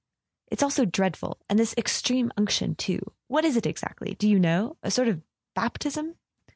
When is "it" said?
3.55-3.67